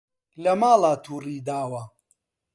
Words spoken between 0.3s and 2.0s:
لە ماڵا توڕی داوە